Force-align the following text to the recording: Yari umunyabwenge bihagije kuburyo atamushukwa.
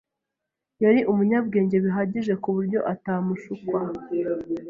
Yari 0.83 1.01
umunyabwenge 1.11 1.75
bihagije 1.85 2.33
kuburyo 2.43 2.79
atamushukwa. 2.93 3.79